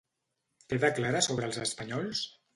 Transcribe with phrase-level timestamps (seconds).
[0.73, 2.25] Què declara sobre els espanyols?